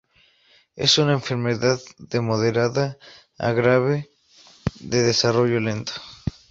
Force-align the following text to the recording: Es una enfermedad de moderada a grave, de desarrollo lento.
Es 0.75 0.97
una 0.97 1.13
enfermedad 1.13 1.79
de 1.99 2.21
moderada 2.21 2.97
a 3.37 3.51
grave, 3.51 4.09
de 4.79 5.03
desarrollo 5.03 5.59
lento. 5.59 5.91